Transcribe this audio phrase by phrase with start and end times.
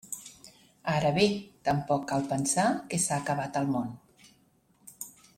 [0.93, 1.25] Ara bé,
[1.69, 3.93] tampoc cal pensar que s'ha acabat el món.